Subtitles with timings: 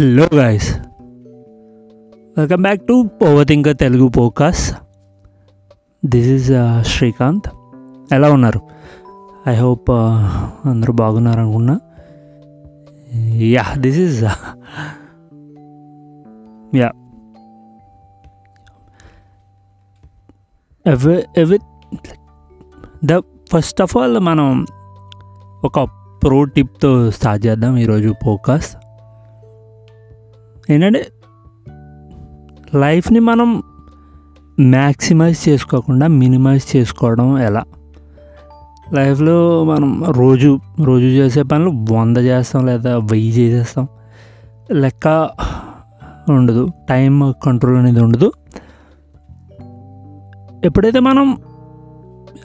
[0.00, 0.80] Hello guys
[2.38, 4.74] welcome back to overthinker Telugu podcast
[6.04, 6.52] this is
[6.82, 7.48] Srikanth
[8.14, 8.60] ఎలా ఉన్నారు?
[9.48, 9.90] I hope
[10.68, 11.80] అందరూ బాగున్నారు అనుకున్నా.
[13.28, 14.24] Yeah this is
[16.76, 16.90] yeah
[20.86, 21.58] every every
[23.04, 23.18] the
[23.52, 24.66] first of all మనం
[25.64, 25.80] ఒక
[26.22, 28.76] pro టిప్తో స్టార్ట్ చేద్దాం ఈరోజు పోకాస్
[30.70, 31.06] ఏంటంటే
[32.74, 33.62] లైఫ్ని మనం
[34.60, 37.64] మ్యాక్సిమైజ్ చేసుకోకుండా మినిమైజ్ చేసుకోవడం ఎలా?
[38.92, 43.88] లైఫ్లో మనం రోజు రోజు చేసే పనులు వంద చేస్తాం లేదా వెయ్యి చేసేస్తాం.
[44.72, 45.30] లెక్క
[46.30, 46.68] ఉండదు.
[46.88, 48.32] టైం కంట్రోల్ అనేది ఉండదు.
[50.64, 51.36] ఎప్పుడైతే మనం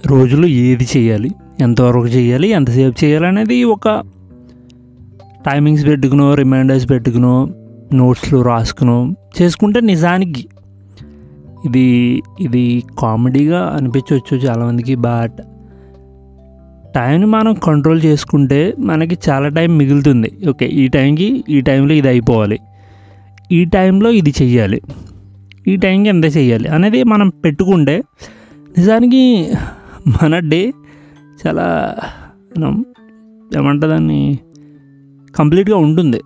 [0.06, 3.88] రోజులో ఏది చేయాలి ఎంతవరకు చేయాలి ఎంతసేపు చేయాలి అనేది ఒక
[5.46, 7.48] టైమింగ్స్ పెట్టుకునో రిమైండర్స్ పెట్టుకునో
[7.98, 10.44] నోట్స్లో రాసుకుని చేసుకుంటే నిజానికి
[11.66, 11.86] ఇది
[12.40, 15.38] ఇది కామెడీగా అనిపించవచ్చు చాలామందికి బట్
[16.96, 20.30] టైంని మనం కంట్రోల్ చేసుకుంటే మనకి చాలా టైం మిగులుతుంది.
[20.50, 22.60] ఓకే ఈ టైంకి ఈ టైంలో ఇది అయిపోవాలి.
[23.52, 24.82] ఈ టైంలో ఇది చెయ్యాలి.
[25.68, 27.96] ఈ టైంకి ఎంత చేయాలి అనేది మనం పెట్టుకుంటే
[28.78, 29.54] నిజానికి
[30.08, 30.62] మన డే
[31.42, 31.66] చాలా
[33.58, 34.40] ఏమంటుంది దాన్ని
[35.36, 36.20] కంప్లీట్గా ఉంటుంది.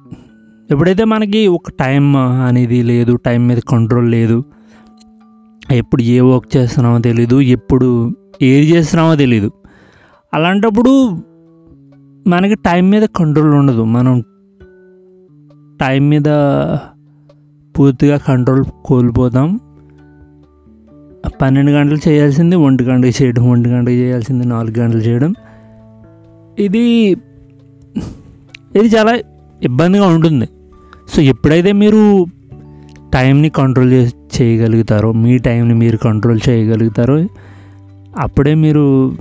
[0.72, 4.44] ఎప్పుడైతే మనకి ఒక టైం అనేది లేదు టైం మీద కంట్రోల్ లేదు
[5.72, 8.12] ఎప్పుడు ఏ వర్క్ చేస్తున్నామో తెలీదు ఎప్పుడు
[8.42, 9.52] ఏది చేస్తున్నామో తెలీదు.
[10.34, 11.22] అలాంటప్పుడు
[12.28, 13.84] మనకి టైం మీద కంట్రోల్ ఉండదు.
[13.84, 14.24] మనం
[15.82, 16.28] టైం మీద
[17.80, 19.60] పూర్తిగా కంట్రోల్ కోల్పోతాం.
[21.42, 25.34] పన్నెండు గంటలు చేయాల్సింది ఒంటి గంటకి చేయడం ఒంటి గంటకి చేయాల్సింది నాలుగు గంటలు చేయడం.
[26.60, 27.12] ఇది
[28.76, 29.20] ఇది చాలా
[29.64, 30.48] ఇబ్బందిగా ఉంటుంది.
[31.16, 32.26] సో ఎప్పుడైతే మీరు
[33.14, 34.12] టైంని కంట్రోల్ చే
[34.42, 37.28] చేయగలుగుతారో మీ టైంని మీరు కంట్రోల్ చేయగలుగుతారో
[38.20, 39.16] అప్పుడే మీరు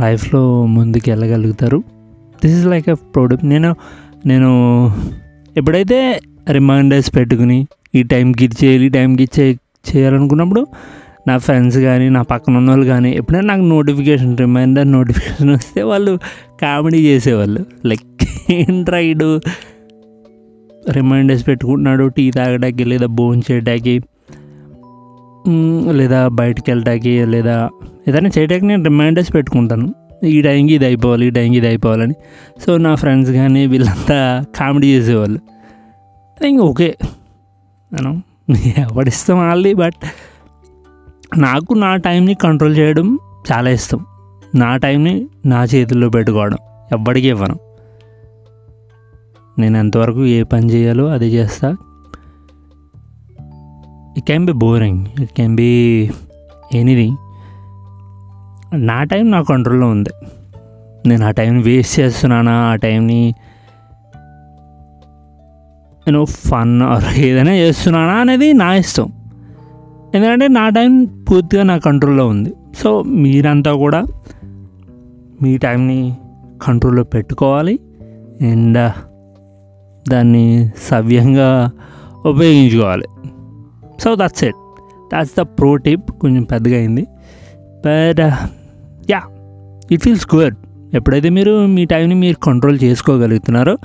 [0.00, 1.82] లైఫ్లో ముందుకు వెళ్ళగలుగుతారు.
[2.44, 3.74] This is like a product నేను
[4.26, 4.50] నేను
[5.56, 9.58] ఎప్పుడైతే రిమైండర్స్ పెట్టుకుని ఈ టైంకి ఇది చేయాలి ఈ టైంకి ఇది చే
[9.96, 10.66] చేయాలనుకున్నప్పుడు
[11.28, 16.18] నా ఫ్రెండ్స్ కానీ నా పక్కన ఉన్న వాళ్ళు కానీ ఎప్పుడైనా నాకు నోటిఫికేషన్ రిమైండర్ నోటిఫికేషన్ వస్తే వాళ్ళు
[16.62, 17.66] కామెడీ చేసేవాళ్ళు.
[17.86, 19.40] లైక్ ఏంట్రా ఇడు?
[20.90, 24.00] రిమైండర్స్ పెట్టుకుంటున్నాడు టీ తాగడానికి లేదా భోజనం చేయడానికి
[25.92, 27.68] లేదా బయటికి వెళ్ళడానికి లేదా
[28.08, 29.94] ఏదైనా చేయడానికి నేను రిమైండర్స్ పెట్టుకుంటాను.
[30.24, 32.14] ఈ టైంకి ఇది అయిపోవాలి ఈ టైంకి ఇది అయిపోవాలని.
[32.66, 35.40] సో నా ఫ్రెండ్స్ కానీ వీళ్ళంతా కామెడీ చేసేవాళ్ళు.
[36.46, 36.96] ఇంక ఓకే
[37.94, 38.22] నేను
[38.78, 40.00] ఎవడిస్తాం వాళ్ళది బట్
[41.38, 43.18] నాకు నా టైంని కంట్రోల్ చేయడం
[43.52, 44.06] చాలా ఇష్టం.
[44.54, 46.58] నా టైంని నా చేతుల్లో పెట్టుకోవడం.
[46.92, 47.56] ఎవ్వడికి ఇవ్వను.
[49.58, 51.76] నేను ఎంతవరకు ఏ పని చేయాలో అది చేస్తా.
[54.16, 56.10] It can be boring it can be
[56.74, 57.16] anything
[58.74, 60.10] నా టైం నా కంట్రోల్లో ఉంది.
[61.08, 62.52] నేను ఆ టైంని వేస్ట్ చేస్తున్నానా?
[62.52, 63.34] ఆ టైంని
[66.06, 66.82] నేను ఫన్
[67.16, 69.12] ఏదైనా చేస్తున్నానా అనేది నా ఇష్టం.
[70.14, 72.52] ఎందుకంటే నా టైం పూర్తిగా నా కంట్రోల్లో ఉంది.
[72.76, 74.06] సో మీరంతా కూడా
[75.42, 76.16] మీ టైంని
[76.62, 77.80] కంట్రోల్లో పెట్టుకోవాలి.
[78.50, 78.92] అండ్
[80.08, 81.70] దాన్ని సవ్యంగా
[82.24, 83.08] ఉపయోగించుకోవాలి.
[84.04, 84.60] So that's it
[85.12, 87.04] that's the pro tip కొంచెం పెద్దగా అయింది.
[87.86, 88.20] But
[89.10, 89.20] yeah
[89.92, 90.56] it feels good
[90.94, 93.76] ఎప్పుడైతే మీరు మీ టైంని మీరు control చేసుకోగలుగుతున్నారో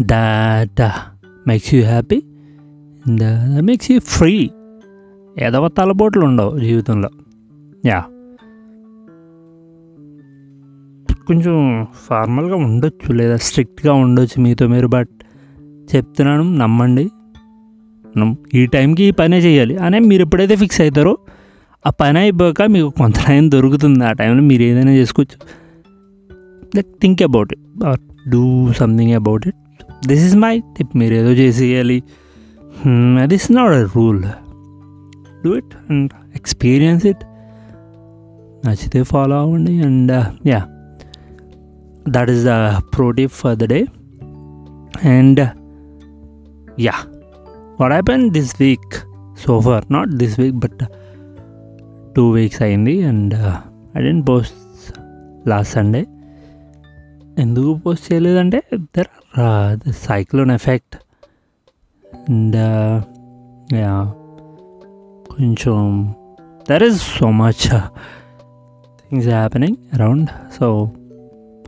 [0.00, 0.82] that
[1.48, 2.22] makes you happy
[3.06, 3.24] and
[3.62, 4.50] makes you free
[5.38, 7.10] ఏదో తలపోట్లు ఉండవు జీవితంలో.
[7.86, 8.02] యా
[11.26, 15.08] కొంచెం ఫార్మల్గా ఉండొచ్చు లేదా స్ట్రిక్ట్గా ఉండొచ్చు మీతో మీరు బట్
[15.96, 17.10] చెప్తున్నాను నమ్మండి.
[18.54, 19.76] ఈ టైంకి ఈ పనే చేయాలి.
[19.76, 21.18] అనే మీరు ఎప్పుడైతే ఫిక్స్ అవుతారో
[21.86, 24.04] ఆ పని అయిపోయాక మీకు కొంత టైం దొరుకుతుంది.
[24.04, 25.38] ఆ టైంలో మీరు ఏదైనా చేసుకోవచ్చు.
[26.76, 27.84] Like think about it.
[27.84, 30.08] Or do something about it.
[30.08, 30.96] This is my tip.
[30.96, 32.02] మీరు ఏదో చేసేయాలి.
[33.24, 34.22] This not a rule.
[35.44, 37.24] Do it and experience it.
[38.66, 40.64] నచ్చితే ఫాలో అవ్వండి and yeah.
[42.08, 42.54] That is the
[42.96, 43.80] pro tip for the day
[45.08, 45.40] and
[46.80, 46.96] yeah
[47.80, 48.94] what happen this week
[49.46, 50.82] so for not this week but
[52.16, 53.34] two weeks అయింది and
[53.96, 54.58] I didn't post
[55.48, 56.02] last Sunday
[57.38, 58.60] ఎందుకు post చేయలేదంటే
[58.96, 59.10] there
[59.74, 60.96] the cyclone effect
[62.30, 62.56] and
[63.74, 63.92] yeah
[65.32, 65.78] కొంచెం
[66.68, 67.62] there is so much
[69.02, 70.28] things happening around
[70.58, 70.66] so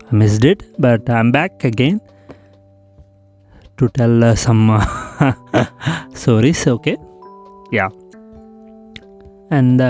[0.08, 1.96] I missed it, but I'm back again
[3.78, 4.60] to tell some
[6.18, 6.92] stories okay
[7.74, 7.86] yeah
[9.50, 9.82] and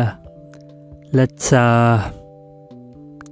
[1.18, 1.50] let's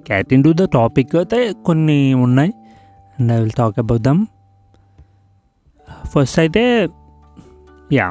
[0.09, 1.39] cat in to the topic అయితే
[1.69, 1.97] కొన్ని
[2.27, 2.53] ఉన్నాయి
[3.19, 4.23] and I will talk about them
[6.13, 6.65] first అయితే
[7.91, 8.09] yeah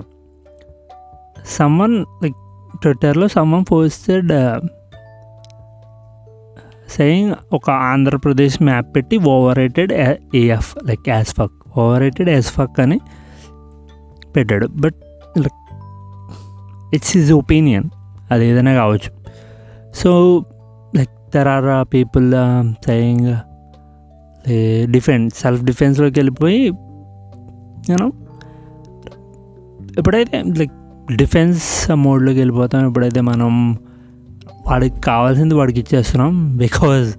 [1.57, 2.39] someone like
[2.83, 4.33] ట్విట్టర్లో someone posted
[6.91, 9.93] saying ఒక Andhra Pradesh map పెట్టి overrated
[10.35, 12.99] AF like as fuck overrated as fuck అని
[14.35, 14.67] పెట్టాడు.
[14.67, 14.95] But
[15.37, 15.59] like
[16.95, 17.87] it's his opinion
[18.31, 19.11] అది ఏదైనా కావచ్చు.
[19.95, 20.11] So
[20.95, 22.27] like there are people
[22.85, 23.29] saying
[24.91, 26.61] defence self డిఫెన్స్లోకి వెళ్ళిపోయి
[27.89, 28.07] నేను
[29.97, 30.75] ఎప్పుడైతే లైక్
[31.15, 33.51] డిఫెన్స్ మోడ్లోకి వెళ్ళిపోతాం ఎప్పుడైతే మనం
[34.71, 37.13] వాడికి కావాల్సింది వాడికి ఇచ్చేస్తున్నాం బికాజ్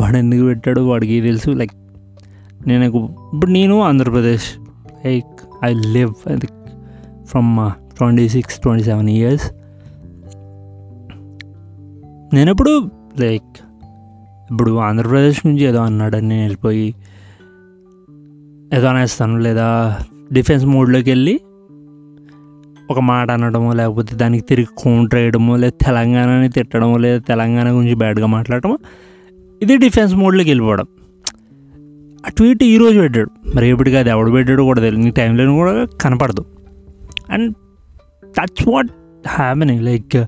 [0.00, 1.50] వాడు ఎందుకు పెట్టాడు వాడికి తెలుసు.
[1.50, 1.72] లైక్
[2.66, 2.84] నేను
[3.34, 4.44] ఇప్పుడు నేను Andhra Pradesh.
[5.06, 6.14] Like I live
[7.24, 9.52] from twenty six twenty seven years
[12.34, 12.90] నేను ఎప్పుడు
[13.20, 13.60] లైక్
[14.50, 16.94] ఇప్పుడు ఆంధ్రప్రదేశ్ నుంచి ఏదో అన్నాడని నేను వెళ్ళిపోయి
[18.74, 19.98] ఏదో అనేస్తాను లేదా
[20.32, 21.40] డిఫెన్స్ మోడ్లోకి వెళ్ళి
[22.90, 28.26] ఒక మాట అనడము లేకపోతే దానికి తిరిగి కౌంటర్ వేయడము లేదా తెలంగాణని తిట్టడము లేదా తెలంగాణ గురించి బ్యాడ్గా
[28.26, 28.78] మాట్లాడటము
[29.62, 30.84] ఇది డిఫెన్స్ మోడ్లోకి వెళ్ళిపోవడం.
[32.26, 33.30] ఆ ట్వీట్ ఈరోజు పెట్టాడు.
[33.56, 36.44] మరి అది ఎవడు పెట్టాడు కూడా తెలియదు నీ టైంలో కూడా కనపడదు.
[37.30, 37.54] And
[38.24, 38.88] that's what
[39.28, 39.84] happening.
[39.84, 40.24] Like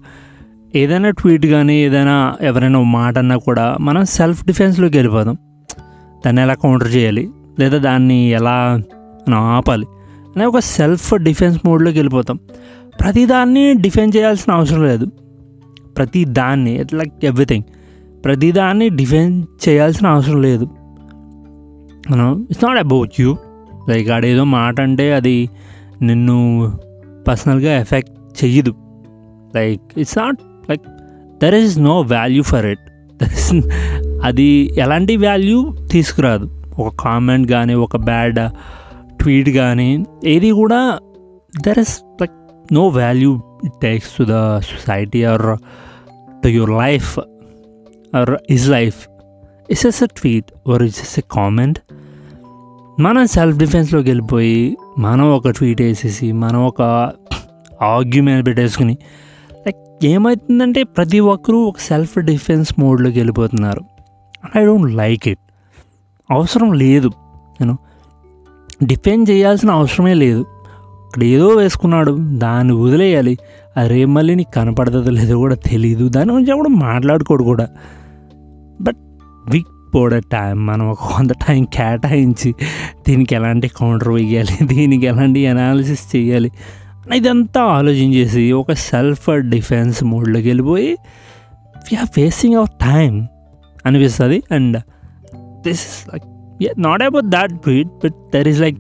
[0.76, 5.36] ఏదైనా ట్వీట్ కానీ ఏదైనా ఎవరైనా మాట అన్నా కూడా మనం సెల్ఫ్ డిఫెన్స్లోకి వెళ్ళిపోదాం.
[6.26, 7.30] దాన్ని ఎలా కౌంటర్ చేయాలి?
[7.58, 8.82] లేదా దాన్ని ఎలా
[9.34, 9.86] ఆపాలి?
[10.36, 12.38] అనే ఒక సెల్ఫ్ డిఫెన్స్ మోడ్లోకి వెళ్ళిపోతాం.
[13.00, 15.06] ప్రతిదాన్ని డిఫెండ్ చేయాల్సిన అవసరం లేదు.
[15.96, 17.64] ప్రతి దాన్ని లైక్ ఎవ్రీథింగ్
[18.25, 20.69] ప్రతిదాన్ని డిఫెండ్ చేయాల్సిన అవసరం లేదు.
[22.10, 23.36] మనం it's not about you
[23.88, 25.50] like ఆడేదో మాట అంటే అది
[26.02, 26.72] నిన్ను
[27.28, 28.75] పర్సనల్గా ఎఫెక్ట్ చెయ్యదు.
[29.56, 30.82] Like it's not like
[31.42, 32.84] there is no value for it
[34.25, 36.50] అది ఎలాంటి వాల్యూ తీసుకురాదు.
[36.78, 38.38] ఒక కామెంట్ కానీ ఒక బ్యాడ్
[39.20, 40.99] ట్వీట్ కానీ ఏది కూడా
[41.66, 45.58] there is like no value it takes to the society or
[46.43, 47.19] to your life
[48.16, 49.08] or is life
[49.70, 51.78] is as a tweet or is as a comment
[53.00, 56.82] మనం సెల్ఫ్ డిఫెన్స్లోకి వెళ్ళిపోయి మనం ఒక ట్వీట్ వేసేసి మనం ఒక
[57.82, 58.99] ఆర్గ్యుమెంట్ పెట్టేసుకుని
[59.52, 63.81] లైక్ ఏమవుతుందంటే ప్రతి ఒక్కరూ ఒక సెల్ఫ్ డిఫెన్స్ మోడ్లోకి వెళ్ళిపోతున్నారు.
[64.58, 65.38] ఐ డోంట్ లైక్ ఇట్
[66.31, 67.08] అవసరం లేదు
[67.60, 67.78] నేను
[68.82, 70.40] డిఫెండ్ చేయాల్సిన అవసరమే లేదు.
[71.04, 73.38] అక్కడ ఏదో వేసుకున్నాడు దాన్ని వదిలేయాలి.
[73.76, 77.68] అరే మళ్ళీ నీకు కనపడదో లేదో కూడా తెలియదు దాని గురించి కూడా మాట్లాడుకోడు కూడా.
[78.80, 78.96] బట్
[79.50, 82.54] వీక్ పోడే టైం మనం ఒక కొంత టైం కేటాయించి
[83.08, 86.52] దీనికి ఎలాంటి కౌంటర్ వేయాలి దీనికి ఎలాంటి అనాలిసిస్ చేయాలి
[87.14, 90.96] ఇదంతా ఆలోచించేసి ఒక సెల్ఫ్ డిఫెన్స్ మోడ్లోకి వెళ్ళిపోయి
[91.76, 93.28] వీఆర్ ఫేసింగ్ అవర్ టైం
[93.86, 94.42] అనిపిస్తుంది.
[94.50, 94.76] And
[95.62, 96.24] this is like
[96.78, 98.78] not about that tweet but there is like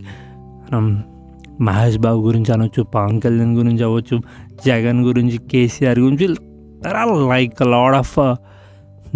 [1.60, 4.20] Mahesh Babu గురించి అనొచ్చు పవన్ కళ్యాణ్ గురించి అవ్వచ్చు
[4.66, 6.36] జగన్ గురించి కేసీఆర్ గురించి
[6.84, 8.18] there are like lot of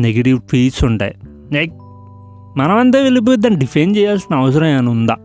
[0.00, 1.14] negative tweets ఉంటాయి.
[1.52, 1.72] లైక్
[2.56, 5.16] మనమంతా వెళ్ళిపోయి దాన్ని డిఫెండ్ చేయాల్సిన అవసరం ఏమైనా ఉందా?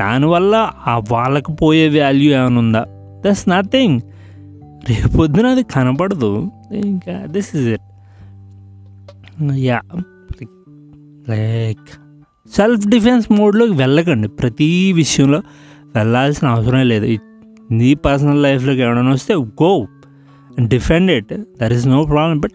[0.00, 2.86] దానివల్ల ఆ వాళ్ళకి పోయే వాల్యూ ఏమైనా ఉందా?
[3.26, 4.00] దట్స్ నథింగ్
[4.88, 6.50] రేపొద్దున అది కనపడదు.
[6.72, 7.80] ఇంకా this is it
[9.52, 9.80] yeah
[11.28, 12.03] like
[12.50, 14.28] self defence మోడ్లోకి వెళ్ళకండి.
[14.28, 15.42] ప్రతి విషయంలో
[15.96, 17.06] వెళ్ళాల్సిన అవసరం లేదు.
[17.70, 19.86] నీ పర్సనల్ లైఫ్లోకి ఎవరైనా వస్తే go
[20.60, 22.52] defend it there is no problem but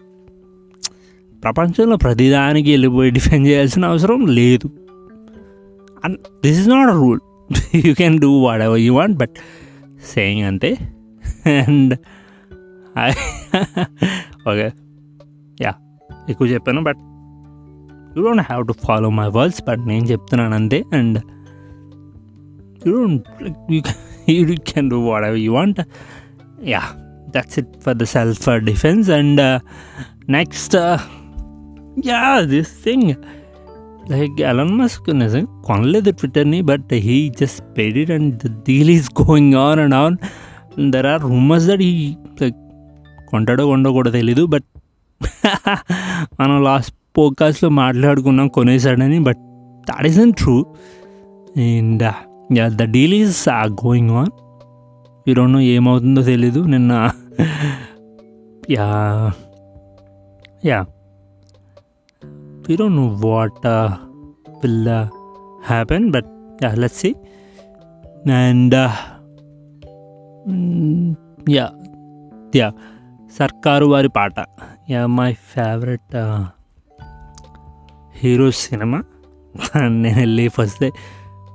[1.42, 4.70] ప్రపంచంలో ప్రతిదానికి వెళ్ళిపోయి డిఫెండ్ చేయాల్సిన అవసరం లేదు.
[6.04, 7.20] And this is not a rule
[7.86, 8.30] you can do
[8.62, 9.36] whatever you want but
[10.14, 10.70] saying అంతే
[11.46, 11.94] అండ్
[14.48, 14.70] ఓకే
[15.60, 15.72] యా
[16.28, 17.00] ఎక్కువ చెప్పాను but
[18.16, 20.80] you don't have to follow my words but నేను చెప్తున్నాను అంతే.
[20.92, 21.18] And
[22.86, 23.28] you don't
[24.30, 25.80] you can do whatever you want
[26.68, 26.82] yeah
[27.36, 29.42] that's it for the self defence and
[30.30, 30.76] next
[32.08, 33.08] yeah this thing
[34.10, 39.08] like Elon Musk నిజంగా కొనలేదు ట్విట్టర్ని but he just paid it and the deal is
[39.22, 40.16] going on and on
[40.94, 41.92] there are rumours that he
[42.40, 42.58] like
[43.30, 44.66] కొంటాడో కొండో కూడా తెలీదు but
[46.38, 49.38] మనం last పోడ్కాస్ట్లో మాట్లాడుకున్నాం కొనేసాడని but
[49.90, 50.66] that is and true
[51.56, 52.12] and
[52.58, 54.30] yeah the deal is going on
[55.28, 56.60] ఈ రెండు ఏమవుతుందో తెలీదు.
[56.60, 57.10] నిన్న
[58.70, 59.30] yeah
[60.64, 60.86] yeah
[62.68, 63.90] we don't know what uh,
[65.66, 66.24] happen but
[66.62, 67.14] yeah but see
[68.32, 68.74] and
[71.50, 71.70] yeah
[72.56, 72.72] yeah
[73.38, 74.34] Sarkaru Vaari Paata.
[74.90, 76.16] Yeah my favourite
[78.22, 79.02] hero cinema?
[79.88, 80.84] నేను వెళ్ళి first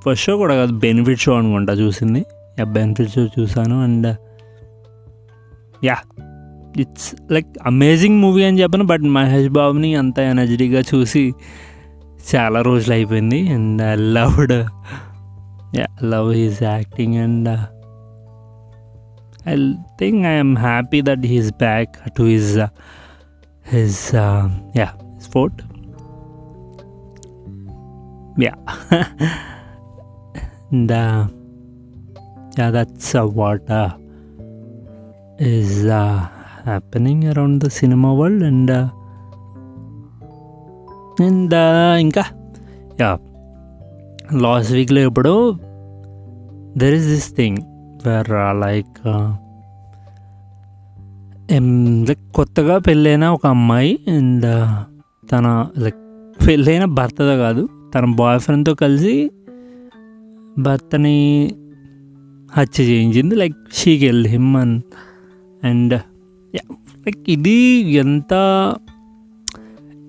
[0.05, 2.25] first show కూడా కాదు benefit show అనుకుంటా చూసింది.
[2.59, 4.07] యా బెనిఫిట్ షో చూసాను and
[5.83, 5.97] yeah
[6.79, 11.33] it's like amazing movie అని చెప్పను but Mahesh బాబుని అంత ఎనర్జీగా చూసి
[12.35, 13.39] చాలా రోజులు అయిపోయింది.
[13.49, 14.53] And I loved
[15.77, 17.49] yeah love his acting and
[19.49, 22.59] I think I'm happy that he's back to his
[23.67, 24.15] his
[24.77, 24.89] yeah
[25.21, 25.61] sport
[28.37, 28.55] yeah
[30.71, 31.27] and uh,
[32.57, 33.91] yeah that's uh, what uh,
[35.39, 36.27] is uh,
[36.65, 38.89] happening around the cinema world and uh,
[41.19, 42.23] and uh, ఇంకా
[43.01, 43.11] yeah
[44.33, 45.33] last వీక్లో ఇప్పుడు
[46.77, 47.59] there is this thing
[48.05, 48.97] where like
[52.09, 54.47] like కొత్తగా పెళ్ళైన ఒక అమ్మాయి and
[55.31, 56.01] తన like
[56.47, 59.31] పెళ్ళైన భర్తతో కాదు తన బాయ్ ఫ్రెండ్తో కలిసి
[60.57, 61.51] భర్తని
[62.53, 63.35] హత్య చేయించింది.
[63.35, 64.83] లైక్ షీ వెళ్ళి హిమ్ అండ్
[65.63, 66.01] అండ్
[66.55, 68.33] లైక్ ఇది ఎంత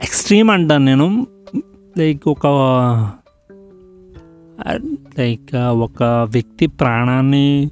[0.02, 1.26] ఎక్స్ట్రీమ్ అంటాను నేను.
[1.98, 2.46] లైక్ ఒక
[5.18, 7.70] లైక్ ఒక వ్యక్తి ప్రాణాన్ని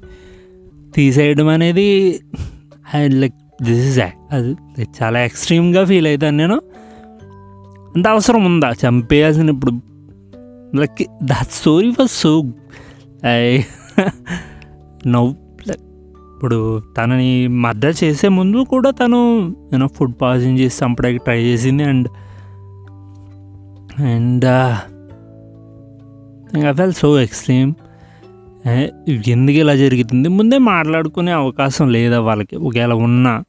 [0.95, 2.19] తీసేయడం అనేది
[3.05, 3.99] లైక్ దిస్ ఇస్
[4.31, 6.61] అది చాలా ఎక్స్ట్రీమ్గా ఫీల్ అవుతాను నేను.
[7.95, 8.71] అంత అవసరం ఉందా?
[8.71, 9.94] చంపేయాల్సిన ఇప్పుడు
[10.75, 12.51] like that story was so
[13.25, 13.61] I
[15.07, 15.35] నవ్వు
[16.35, 22.07] ఇప్పుడు తనని మర్డర్ చేసే ముందు కూడా తను యూనో ఫుడ్ పాయిజన్ చేసి చంపడానికి ట్రై చేసింది and
[24.01, 24.45] and
[26.69, 27.73] I felt so extreme
[29.27, 32.55] ఎందుకు ఇలా జరుగుతుంది ముందే మాట్లాడుకునే అవకాశం లేదా వాళ్ళకి?
[32.55, 33.43] ఒకవేళ ఉన్నా.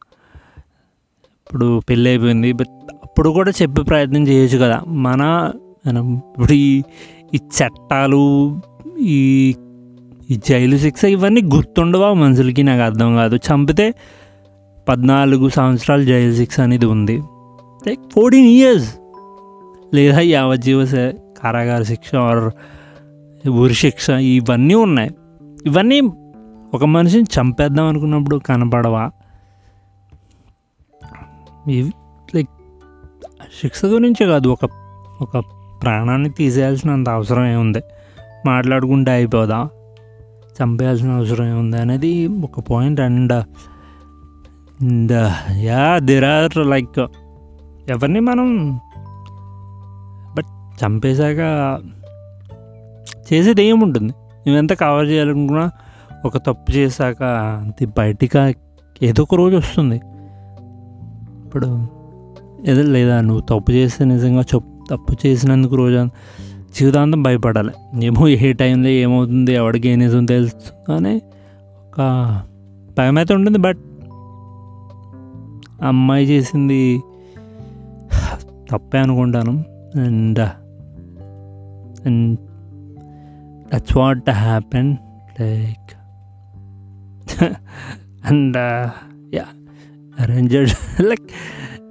[1.47, 4.81] ఇప్పుడు పెళ్ళి అయిపోయింది బట్ అప్పుడు కూడా చెప్పే ప్రయత్నం చేయొచ్చు కదా?
[4.87, 5.53] మన
[5.87, 6.83] మనం ఇప్పుడు ఈ
[7.37, 8.61] ఈ చట్టాలు
[9.01, 9.55] ఈ
[10.31, 12.63] ఈ జైలు శిక్ష ఇవన్నీ గుర్తుండవా మనుషులకి?
[12.63, 13.37] నాకు అర్థం కాదు.
[13.37, 13.95] చంపితే
[14.89, 17.23] పద్నాలుగు సంవత్సరాలు జైలు శిక్ష అనేది ఉంది.
[17.89, 18.99] లైక్ ఫోర్టీన్ ఇయర్స్
[19.95, 22.55] లేదా యావజ్జీవ కారాగార శిక్ష ఆర్
[23.49, 25.11] ఉరి శిక్ష ఇవన్నీ ఉన్నాయి.
[25.67, 26.01] ఇవన్నీ
[26.75, 29.11] ఒక మనిషిని చంపేద్దాం అనుకున్నప్పుడు కనపడవా?
[32.35, 32.49] లైక్
[33.63, 34.49] శిక్ష గురించే కాదు.
[34.49, 34.65] ఒక
[35.21, 35.45] ఒక
[35.83, 37.83] ప్రాణాన్ని తీసేయాల్సినంత అవసరం ఏముంది
[38.47, 39.69] మాట్లాడుకుంటే అయిపోదా?
[40.63, 43.33] చంపేయాల్సిన అవసరం ఏముంది అనేది ఒక point and
[45.53, 46.99] yeah there are like
[47.91, 48.81] ఎవరిని మనం
[50.37, 51.41] బట్ చంపేశాక
[53.33, 54.13] చేసేది ఏముంటుంది
[54.47, 55.71] నువ్వెంత కవర్ చేయాలనుకున్నా
[56.25, 58.55] ఒక తప్పు చేశాక అది బయటికి
[59.03, 59.97] ఏదో ఒక రోజు వస్తుంది.
[61.45, 61.89] ఇప్పుడు
[62.67, 64.76] ఏదో లేదా నువ్వు తప్పు చేస్తే నిజంగా చెప్పు.
[64.91, 66.09] తప్పు చేసినందుకు రోజు
[66.79, 67.73] జీవితాంతం భయపడాలి.
[68.05, 70.55] ఏమో ఏ టైంలో ఏమవుతుంది ఎవరికి ఏం నిజం తెలుసు
[70.89, 71.23] కానీ
[71.87, 71.99] ఒక
[72.99, 73.59] భయం అయితే ఉంటుంది.
[73.59, 73.79] బట్
[75.83, 77.03] అమ్మాయి చేసింది
[78.71, 79.65] తప్పే అనుకుంటాను.
[80.05, 80.39] And
[82.07, 82.39] and
[83.75, 84.97] that's what happen
[85.41, 85.91] like
[88.31, 88.57] and
[89.35, 89.47] yeah
[90.21, 90.71] arranged
[91.03, 91.27] like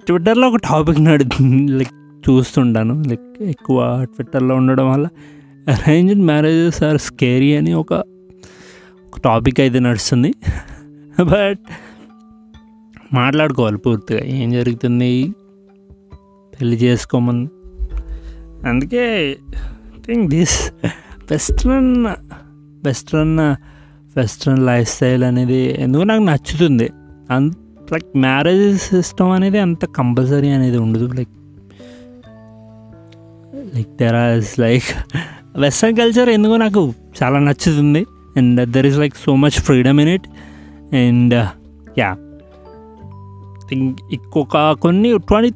[0.05, 1.93] ట్విట్టర్లో ఒక టాపిక్ నడుతుంది లైక్
[2.29, 3.03] చూస్తుంటాను.
[3.07, 5.07] లైక్ ఎక్కువ ట్విట్టర్లో ఉండడం వల్ల
[5.71, 7.93] అరేంజ్డ్ మ్యారేజెస్ ఆర్ స్కేరీ అని ఒక
[9.23, 10.33] టాపిక్ అయితే నడుస్తుంది.
[11.23, 11.59] బట్
[13.13, 14.23] మాట్లాడుకోవాలి పూర్తిగా.
[14.23, 15.33] ఏం జరుగుతుంది?
[16.59, 17.47] పెళ్ళి చేసుకోమని.
[18.67, 19.37] అందుకే
[20.05, 20.71] think this
[21.31, 22.05] western
[22.85, 23.39] western
[24.17, 26.89] western lifestyle అనేది ఎందుకు నాకు నచ్చుతుంది?
[27.31, 27.53] అంత
[27.93, 31.05] లైక్ మ్యారేజ్ సిస్టమ్ అనేది అంత కంపల్సరీ అనేది ఉండదు.
[31.13, 31.29] Like
[33.75, 34.83] like there as like
[35.57, 38.05] western culture ఎందుకో నాకు చాలా నచ్చుతుంది.
[38.37, 40.27] And there is like so much freedom in it
[40.95, 41.33] and
[41.97, 42.17] yeah
[43.69, 45.51] think ఇంకొక కొన్ని ట్వంటీ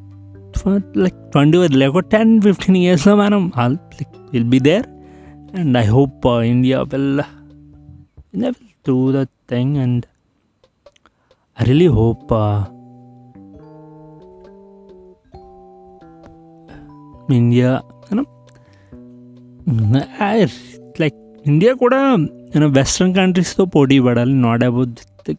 [0.98, 4.86] లైక్ ట్వంటీ లేకపోతే టెన్ ఫిఫ్టీన్ ఇయర్స్లో మనం like will be there
[5.60, 7.22] and I hope India will
[8.36, 8.54] will
[8.88, 10.06] do the thing and
[11.62, 12.34] I really hope
[17.34, 17.82] India
[21.02, 21.14] like
[21.48, 25.32] India కూడా నేను western కంట్రీస్తో పోటీ పడాలి not about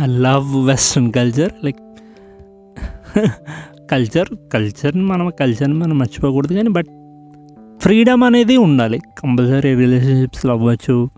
[0.00, 1.76] I love western culture like
[3.90, 6.86] culture కల్చర్ని మనం కల్చర్ని మనం మర్చిపోకూడదు కానీ బట్
[7.78, 8.98] ఫ్రీడమ్ అనేది ఉండాలి.
[8.98, 11.08] కంపల్సరీ రిలేషన్షిప్స్లో అవ్వచ్చు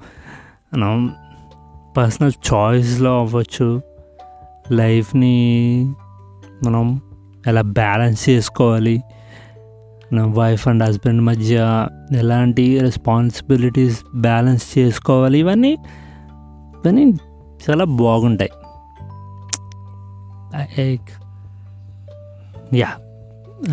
[0.75, 1.15] మనం
[1.97, 3.83] పర్సనల్ చాయిస్లో అవ్వచ్చు
[4.71, 5.85] లైఫ్ని
[6.67, 7.01] మనం
[7.47, 9.03] ఎలా బ్యాలెన్స్ చేసుకోవాలి
[10.21, 15.39] వైఫ్ అండ్ హస్బెండ్ మధ్య ఎలాంటి రెస్పాన్సిబిలిటీస్ బ్యాలెన్స్ చేసుకోవాలి?
[15.39, 15.73] ఇవన్నీ
[16.75, 17.05] ఇవన్నీ
[17.71, 18.51] చాలా బాగుంటాయి.
[22.75, 22.89] Yeah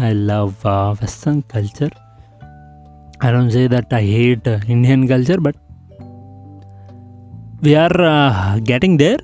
[0.05, 1.91] I love western culture
[3.25, 5.55] I don't say that I hate Indian culture but
[7.63, 7.98] we're
[8.71, 9.21] getting there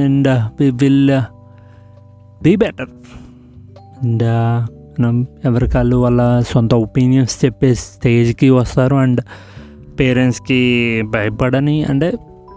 [0.00, 1.10] and we will
[2.42, 2.88] be better
[4.02, 4.22] and
[4.98, 9.20] మనం ఎవరికాళ్ళు వాళ్ళ సొంత ఒపీనియన్స్ చెప్పే స్టేజ్కి వస్తారు అండ్
[10.00, 10.60] పేరెంట్స్కి
[11.02, 12.08] భయపడని అంటే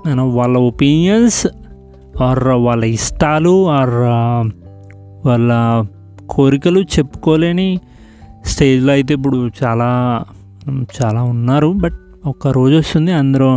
[0.06, 1.42] మనం వాళ్ళ ఒపీనియన్స్
[2.22, 4.44] ఆర్ వాళ్ళ ఇష్టాలు ఆర్ uh,
[5.26, 5.52] వాళ్ళ
[6.28, 7.70] కోరికలు చెప్పుకోలేని
[8.46, 9.90] స్టేజ్లో అయితే ఇప్పుడు చాలా
[10.98, 11.70] చాలా ఉన్నారు.
[11.74, 13.50] బట్ ఒక రోజు వస్తుంది అందరూ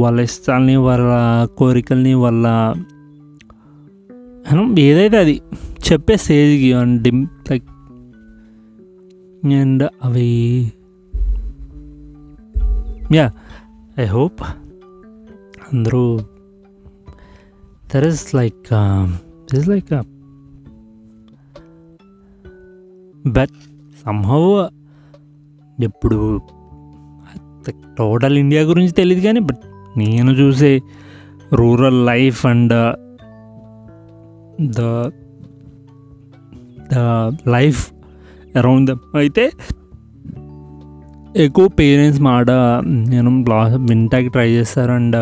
[0.00, 1.12] వాళ్ళ ఇష్టాలని వాళ్ళ
[1.56, 2.46] కోరికల్ని వాళ్ళ
[4.80, 5.34] ఏదైతే అది
[5.88, 7.08] చెప్పే స్టేజ్కి అండ్
[7.50, 7.66] లైక్
[9.44, 10.72] అండ్ అవి
[13.12, 13.30] యా
[13.98, 14.42] ఐ హోప్
[15.72, 16.18] అందరూ
[17.94, 18.72] there is like
[19.54, 20.02] is like
[23.26, 23.56] but
[24.06, 24.68] somehow
[25.84, 26.40] ఎప్పుడు
[27.98, 29.62] టోటల్ ఇండియా గురించి తెలియదు కానీ బట్
[29.98, 30.82] నేను చూసే
[31.52, 32.72] rural life and
[34.62, 34.82] the
[36.94, 36.96] the
[37.48, 37.93] life
[38.56, 38.90] around.
[38.90, 39.52] Them అయితే
[41.36, 45.16] ఎక్కువ పేరెంట్స్ మాట నేను బ్లా వింటాకి ట్రై చేస్తారు అండ్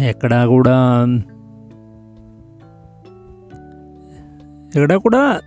[0.00, 0.76] ఎక్కడ కూడా
[4.76, 5.40] ఎక్కడ కూడా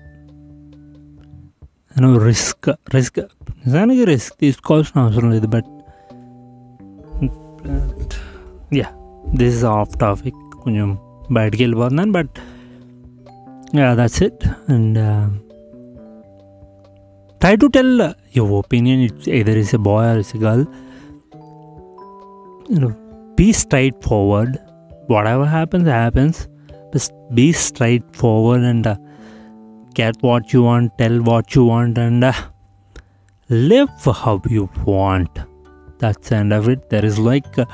[1.98, 3.19] నేను రిస్క్ రిస్క్
[3.65, 5.48] నిజానికి రిస్క్ తీసుకోవాల్సిన అవసరం లేదు.
[5.48, 5.65] But
[8.76, 8.86] yeah
[9.36, 10.36] this is off topic.
[10.63, 10.98] కొంచెం
[11.32, 12.12] బయటికి వెళ్ళిపోతున్నాను.
[12.12, 12.30] But
[13.81, 15.01] yeah that's it and
[17.42, 20.61] try to tell uh, your opinion it's either it's a boy or it's a girl
[22.73, 22.90] you know
[23.38, 24.53] be straightforward
[25.12, 26.37] whatever happens happens
[26.92, 28.95] just be straightforward and uh,
[30.01, 32.37] get what you want tell what you want and uh,
[33.73, 35.42] live how you want
[36.05, 37.68] that's the end of it there is like uh,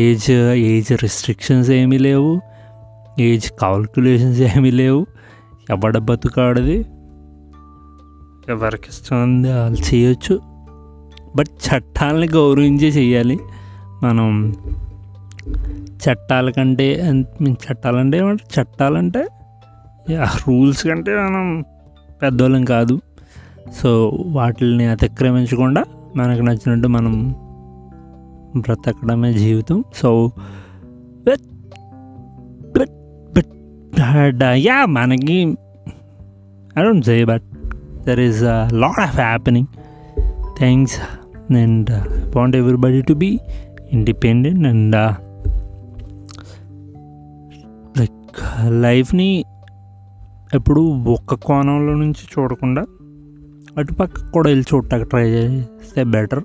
[0.00, 0.26] age
[0.72, 2.30] age restrictions ఏమీ లేవు
[3.21, 5.05] age calculations ఏమీ లేవు.
[5.69, 6.85] ఎవడ బతుకాడది?
[8.49, 10.39] ఎవరికి ఇష్టం ఉంది వాళ్ళు చేయొచ్చు.
[11.35, 13.39] బట్ చట్టాలని గౌరవించే చేయాలి.
[14.03, 14.55] మనం
[16.05, 17.11] చట్టాల కంటే
[17.51, 19.27] చట్టాలంటే ఏమంటే చట్టాలంటే
[20.13, 21.63] రూల్స్ కంటే మనం
[22.21, 22.99] పెద్దోళ్ళం కాదు.
[23.81, 25.83] సో వాటిని అతిక్రమించకుండా
[26.15, 27.35] మనకు నచ్చినట్టు మనం
[28.57, 29.83] బ్రతకడమే జీవితం.
[29.95, 30.31] సో
[34.53, 35.37] యా మనకి
[36.77, 37.43] I don't say but
[38.05, 39.67] there is a lot of happening.
[40.59, 40.91] Things
[41.49, 43.39] and uh, I want everybody to be
[43.91, 45.11] independent and uh,
[48.67, 49.45] లైఫ్ని
[50.53, 50.81] ఎప్పుడు
[51.15, 52.85] ఒక్క కోణంలో నుంచి చూడకుండా
[53.77, 56.43] అటుపక్క కూడా వెళ్ళి చూడటానికి ట్రై చేస్తే better.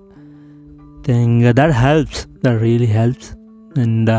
[1.06, 3.30] Thing that helps that really helps
[3.78, 4.10] and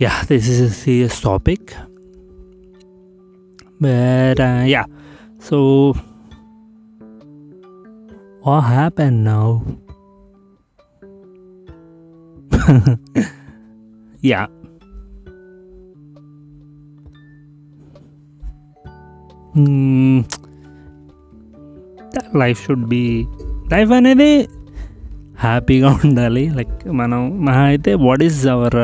[0.00, 1.68] Yeah this is a serious topic
[3.82, 4.42] but
[4.74, 4.84] yeah
[5.42, 5.92] So,
[8.42, 9.48] what happened now?
[14.22, 14.46] yeah.
[19.56, 20.24] Mm,
[22.36, 23.02] life should be
[23.72, 24.30] life అనేది
[25.38, 28.78] హ్యాపీగా ఉండాలి లైక్ మనం మహా అయితే what is our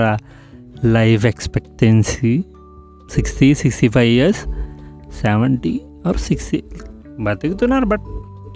[0.86, 2.44] life expectancy
[3.10, 4.42] sixty sixty five years
[5.22, 6.60] seventy or sixty
[7.20, 8.06] బతుకుతున్నారు but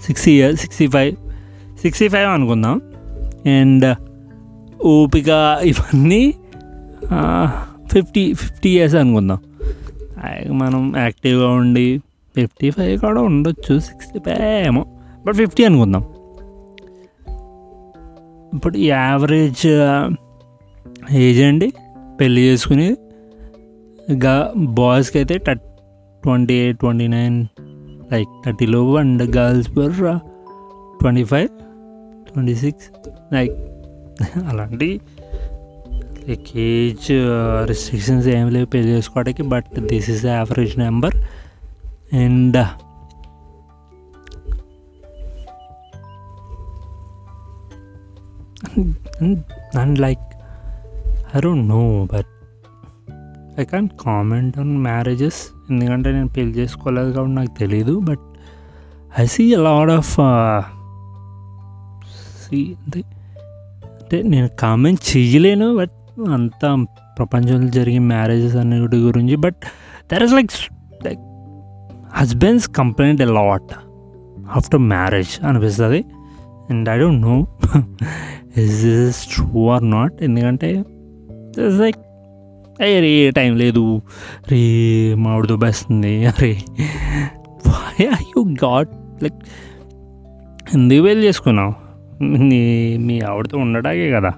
[0.01, 1.15] sixty years sixty five
[1.81, 2.81] sixty five అనుకుందాం
[3.47, 3.97] and uh,
[4.85, 5.29] ఓపిక
[5.63, 6.33] ఇవన్నీ
[7.91, 9.39] ఫిఫ్టీ ఫిఫ్టీ ఇయర్స్ అనుకుందాం.
[10.51, 12.01] మనం యాక్టివ్గా ఉండి
[12.35, 14.83] ఫిఫ్టీ ఫైవ్ కూడా ఉండొచ్చు సిక్స్టీ ఫైవ్ ఏమో
[15.25, 16.03] బట్ ఫిఫ్టీ అనుకుందాం.
[18.53, 19.65] ఇప్పుడు యావరేజ్
[21.11, 21.71] ఏజ్ అండి
[22.19, 22.97] పెళ్ళి చేసుకుని
[24.23, 25.63] గా బాయ్స్కి అయితే టట్
[26.23, 27.45] twenty eight twenty nine
[28.11, 30.19] like థర్టీలో and girls for
[30.99, 31.49] twenty five
[32.27, 32.87] twenty six
[33.33, 33.55] like
[34.47, 35.01] అలాంటి
[36.27, 37.07] లైక్ ఏజ్
[37.65, 41.15] రిస్ట్రిక్షన్స్ ఏం లేవు పెళ్ళి చేసుకోవడానికి but this is average number
[42.13, 42.57] and
[49.77, 50.28] and like
[51.37, 52.25] I don't know but
[53.59, 55.39] I can comment on marriages
[55.69, 58.19] ఎందుకంటే నేను పెళ్ళి చేసుకోలేదు కాబట్టి నాకు తెలియదు but
[59.19, 60.13] I see lot of
[62.49, 63.03] see అంటే
[64.01, 65.91] అంటే నేను కామెంట్ చేయలేను బట్
[66.33, 66.85] అంతా
[67.17, 69.35] ప్రపంచంలో జరిగే మ్యారేజెస్ అన్నిటి గురించి.
[69.35, 69.55] But
[70.13, 70.51] there is like
[71.05, 71.19] like
[72.13, 73.73] husbands complain a lot
[74.55, 76.05] after marriage అనిపిస్తుంది.
[76.69, 77.47] And I don't know
[78.57, 80.83] is is true or not ఎందుకంటే
[81.57, 81.97] లైక్
[82.81, 84.01] అయ్యే రే టైం లేదు.
[84.51, 84.59] రే
[85.15, 86.57] మామిడి దుబ్బేస్తుంది అరే
[88.01, 88.89] యూ గాట్
[89.23, 89.35] లైక్
[90.73, 91.73] ఎందుకు వెళ్ళి చేసుకున్నావు?
[92.23, 92.61] నీ
[92.97, 94.31] మీ ఆవిడతో ఉండడాకే కదా.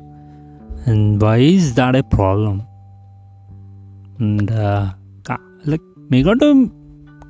[0.88, 2.62] And why is that a problem
[4.19, 4.52] and
[5.69, 6.65] like మీకంటూ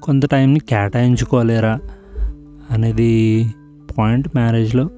[0.04, 1.80] కొంత టైంని కేటాయించుకోలేరా?
[2.72, 3.12] అనేది
[3.98, 4.90] పాయింట్ మ్యారేజ్లో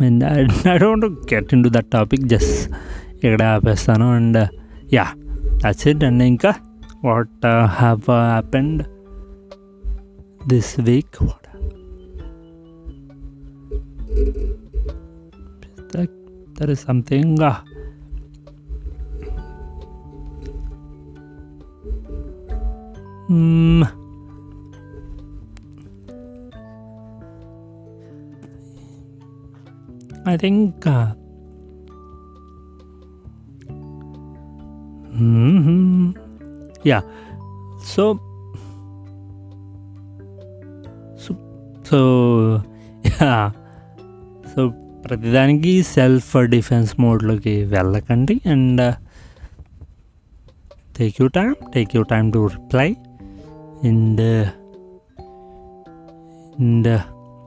[0.00, 0.24] and
[0.68, 2.74] I don't get into that topic just
[3.14, 4.48] ఇక్కడ ఆపేస్తాను and
[4.94, 5.04] yeah
[5.46, 6.54] that's it and ఇంకా
[7.04, 7.46] what
[7.78, 8.82] have happened
[10.48, 11.40] this week what
[16.58, 17.38] there is something
[30.26, 30.86] I think.
[30.86, 31.12] Uh,
[35.12, 36.12] hmm
[36.82, 37.02] Yeah.
[37.84, 38.18] So.
[41.16, 41.36] So.
[41.84, 42.00] So.
[43.04, 43.52] Yeah.
[44.56, 44.68] So
[45.04, 48.94] ప్రతిదానికి self defence మోడ్లోకి వెళ్ళకండి and
[50.96, 52.96] take you time take you time to reply
[53.84, 54.20] and
[56.60, 57.02] and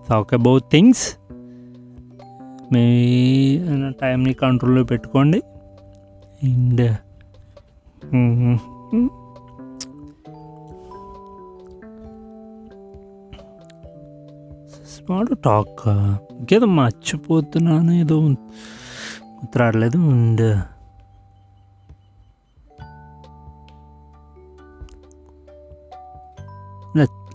[0.10, 1.17] talk about things
[2.74, 2.84] మీ
[4.02, 5.42] టైంని కంట్రోల్లో పెట్టుకోండి.
[6.44, 6.82] And
[14.98, 15.88] smart talk.
[16.34, 20.42] ఇంకేదో మర్చిపోతున్నాను ఏదో గుర్తురాడలేదు and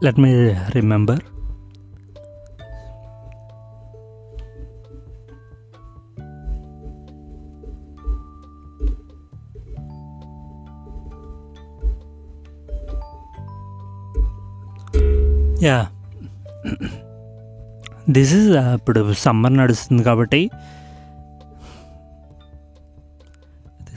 [0.05, 1.21] let me remember
[15.62, 15.87] yeah.
[18.11, 20.51] This is uh, ఇప్పుడు సమ్మర్ నడుస్తుంది కాబట్టి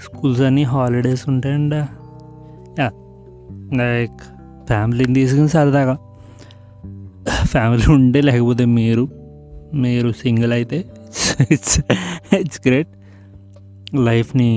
[0.04, 1.76] స్కూల్స్ అన్నీ హాలిడేస్ ఉంటాయండి
[2.80, 2.92] యా.
[3.78, 4.22] లైక్
[4.68, 5.98] ఫ్యామిలీని తీసుకుని సరదాగా.
[7.46, 9.10] ఫ్యామిలీ ఉంటే లేకపోతే మీరు
[9.74, 10.86] మీరు సింగిల్ అయితే
[11.52, 11.80] ఇట్స్
[12.34, 12.92] ఇట్స్ గ్రేట్
[13.96, 14.52] లైఫ్ని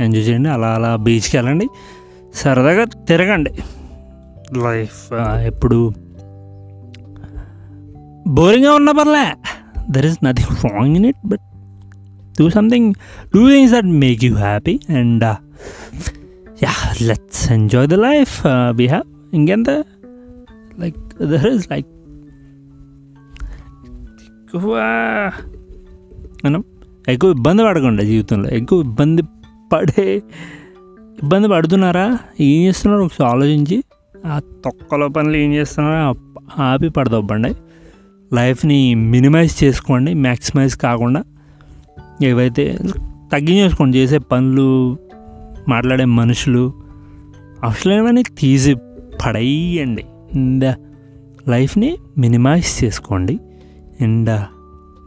[0.00, 0.48] ఎంజాయ్ చేయండి.
[0.48, 1.68] అలా అలా బీచ్కి వెళ్ళండి.
[2.34, 3.50] సరదాగా తిరగండి.
[4.58, 6.07] లైఫ్ uh, ఎప్పుడు
[8.36, 9.26] బోరింగ్గా ఉన్న పర్లే
[9.90, 11.44] there is nothing wrong in it but
[12.38, 12.88] do something
[13.34, 15.24] do things that make you happy and
[16.64, 18.34] yeah let's enjoy the life
[18.76, 19.70] we have ఇంకెంత
[20.78, 21.00] లైక్
[21.32, 21.88] దర్ ఇస్ లైక్
[24.42, 24.74] ఎక్కువ
[26.44, 26.60] మనం
[27.08, 29.22] ఎక్కువ ఇబ్బంది పడకుండా జీవితంలో ఎక్కువ ఇబ్బంది
[29.70, 30.08] పడే
[31.18, 32.04] ఇబ్బంది పడుతున్నారా
[32.40, 33.76] ఏం చేస్తున్నారో ఒకసారి ఆలోచించి
[34.14, 35.98] ఆ తొక్కలో పనులు ఏం చేస్తున్నారో
[36.62, 37.50] ఆపి పడదొబ్బండి
[38.34, 41.22] లైఫ్ని మినిమైజ్ చేసుకోండి మ్యాక్సిమైజ్ కాకుండా
[42.22, 42.78] ఏవైతే
[43.32, 44.98] తగ్గించేసుకోండి చేసే పనులు
[45.68, 46.72] మాట్లాడే మనుషులు
[47.64, 48.74] అవసరమని తీసి
[49.26, 50.04] పడేయండి.
[50.34, 50.76] అండ్
[51.50, 53.38] లైఫ్ని మినిమైజ్ చేసుకోండి.
[54.00, 54.30] And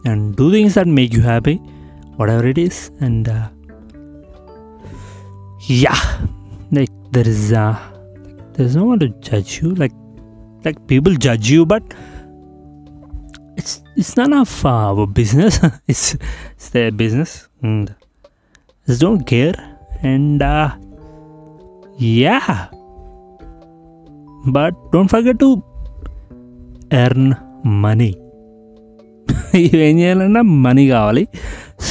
[0.08, 1.60] and do things that make you happy
[2.32, 3.04] whatever it is.
[3.04, 3.30] And
[5.72, 5.94] yeah
[6.74, 9.94] like there is there is no want to judge you like
[10.66, 11.84] like people judge you but
[13.91, 15.55] it's it's none of uh, our business
[15.93, 16.05] it's
[16.55, 17.95] it's their business and
[18.87, 19.57] just don't care
[20.03, 20.71] and uh,
[21.99, 22.69] yeah
[24.57, 25.51] but don't forget to
[27.03, 27.25] earn
[27.87, 28.13] money
[29.87, 31.23] ఏం చేయాలన్నా money కావాలి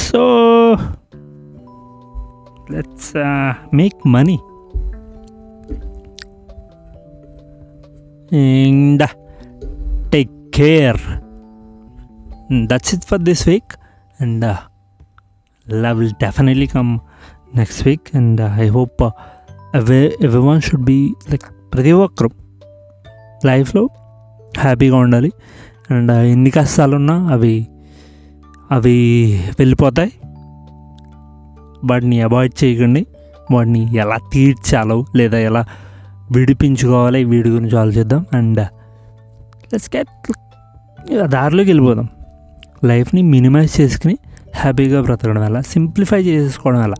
[0.02, 0.20] so
[2.74, 3.10] let's
[3.78, 4.36] make money
[8.42, 9.04] and
[10.14, 11.02] take care
[12.53, 13.71] That's it for this week
[14.21, 14.55] and
[15.73, 16.99] love will definitely come
[17.55, 19.09] next week and I hope
[19.77, 22.31] i hope షుడ్ every- like ప్రతి ఒక్కరు
[23.45, 23.89] లైఫ్లో
[24.57, 25.31] హ్యాపీగా ఉండాలి.
[25.91, 27.67] And uh, ఎన్ని కష్టాలు ఉన్నా అవి
[28.71, 30.11] అవి వెళ్ళిపోతాయి.
[31.83, 33.07] వాటిని అవాయిడ్ చేయకండి.
[33.51, 35.65] వాటిని ఎలా తీర్చాలో లేదా ఎలా
[36.31, 38.25] విడిపించుకోవాలి వీడి గురించి ఆలోచిద్దాం.
[38.33, 38.65] అండ్ uh,
[39.73, 40.33] లెట్స్ గెట్
[41.25, 42.09] దారిలోకి వెళ్ళిపోదాం.
[42.85, 44.17] లైఫ్ని మినిమైజ్ చేసుకుని
[44.55, 46.95] హ్యాపీగా బ్రతకడం ఎలా సింప్లిఫై చేసుకోవడం ఎలా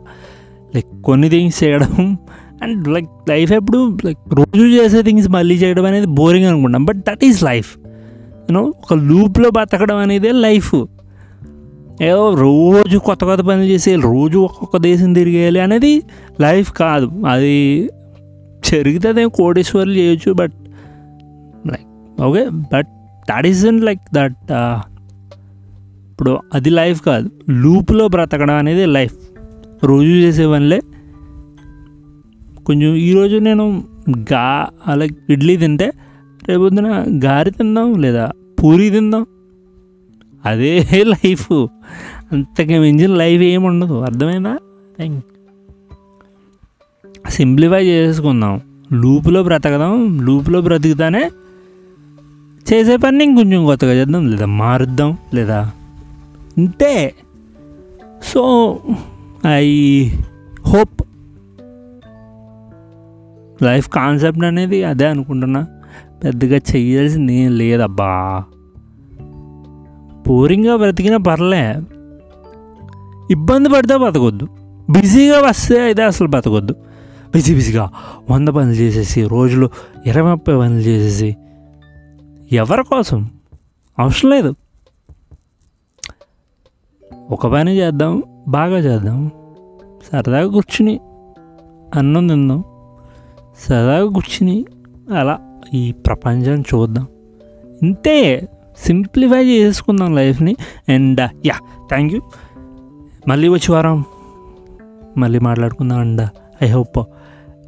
[0.75, 2.17] లైక్ కొన్ని థింగ్స్ చేయడం
[2.63, 7.25] అండ్ లైక్ లైఫ్ ఎప్పుడు లైక్ రోజు చేసే థింగ్స్ మళ్ళీ చేయడం అనేది బోరింగ్ అనుకుంటాం but that
[7.25, 7.77] is life.
[8.49, 10.75] You know ఒక లూప్లో బతకడం అనేదే లైఫ్.
[12.01, 16.03] ఏదో రోజు కొత్త కొత్త పనులు చేసేయాలి రోజు ఒక్కొక్క దేశం తిరిగేయాలి అనేది
[16.41, 17.11] లైఫ్ కాదు.
[17.27, 17.89] అది
[18.65, 20.53] జరిగితే కోటేశ్వర్లు చేయొచ్చు but
[21.67, 22.87] like okay but
[23.29, 24.35] that is like that
[26.21, 27.29] ఇప్పుడు అది లైఫ్ కాదు.
[27.49, 29.13] లూప్లో బ్రతకడం అనేది లైఫ్.
[29.83, 30.81] రోజు చేసే పనిలే.
[32.65, 33.83] కొంచెం ఈరోజు నేను
[34.33, 35.91] గా అలా ఇడ్లీ తింటే
[36.49, 38.31] రేపొద్దున గారి తిందాం లేదా
[38.63, 39.25] పూరి తిందాం.
[40.45, 41.51] అదే లైఫ్.
[42.31, 44.01] అంతకే మించిన లైఫ్ ఏమి ఉండదు.
[44.01, 44.57] అర్థమైందా?
[44.97, 45.25] థ్యాంక్
[47.29, 48.61] సింప్లిఫై చేసుకుందాం.
[48.93, 50.25] లూపులో బ్రతకదాం.
[50.25, 51.29] లూపులో బ్రతుకుతానే
[52.73, 55.71] చేసే పని ఇంకొంచెం కొత్తగా చేద్దాం లేదా మారుద్దాం లేదా
[56.57, 57.13] ఇంతే
[58.23, 58.77] so
[59.47, 60.07] I
[60.67, 61.01] hope
[63.63, 65.67] life concept అనేది అదే అనుకుంటున్నా.
[66.23, 68.43] పెద్దగా చేయాల్సింది ఏం లేదబ్బా.
[70.27, 71.81] బోరింగ్గా బ్రతికినా పర్లే.
[73.31, 74.47] ఇబ్బంది పడితే బతకొద్దు.
[74.89, 76.75] బిజీగా వస్తే అయితే అసలు బతకొద్దు.
[77.33, 77.91] బిజీ బిజీగా
[78.29, 79.69] వంద పనులు చేసేసి రోజులు
[80.05, 81.37] ఇరవై ముప్పై పనులు చేసేసి
[82.51, 83.29] ఎవరి కోసం?
[83.99, 84.55] అవసరం లేదు.
[87.31, 89.31] ఒక పని చేద్దాం బాగా చేద్దాం.
[90.11, 90.99] సరదాగా కూర్చుని
[91.95, 92.63] అన్నం తిందాం.
[93.59, 94.65] సరదాగా కూర్చుని
[95.17, 95.39] అలా
[95.73, 97.07] ఈ ప్రపంచం చూద్దాం.
[97.83, 98.47] ఇంతే.
[98.77, 100.55] సింప్లిఫై చేసుకుందాం లైఫ్ని.
[100.89, 101.55] అండ్ యా
[101.89, 102.21] థ్యాంక్ యూ
[103.27, 104.05] మళ్ళీ వచ్చి వారం
[105.17, 105.99] మళ్ళీ మాట్లాడుకుందాం.
[105.99, 106.29] And
[106.63, 106.97] I hope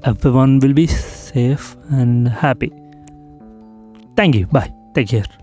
[0.31, 0.87] everyone will be
[1.33, 2.67] safe and happy
[4.15, 5.42] thank you bye take care